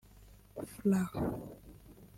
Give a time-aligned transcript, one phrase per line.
[0.71, 1.13] frw)